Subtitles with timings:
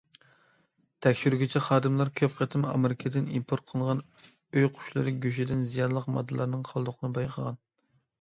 [1.05, 7.61] تەكشۈرگۈچى خادىملار كۆپ قېتىم ئامېرىكىدىن ئىمپورت قىلىنغان ئۆي قۇشلىرى گۆشىدىن زىيانلىق ماددىلارنىڭ قالدۇقىنى بايقىغان.